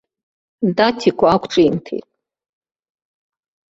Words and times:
Даҭикәа 0.75 1.27
ақәҿимҭит. 1.35 2.07